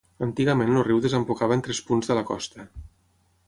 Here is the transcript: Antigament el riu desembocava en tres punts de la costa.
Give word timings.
Antigament 0.27 0.77
el 0.79 0.83
riu 0.87 1.03
desembocava 1.03 1.59
en 1.59 1.63
tres 1.69 1.85
punts 1.91 2.13
de 2.13 2.19
la 2.21 2.27
costa. 2.33 2.67